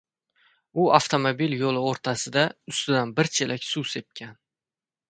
[0.83, 4.39] U avtomobil yo‘li o‘rtasida ustidan bir chelak suv sepgan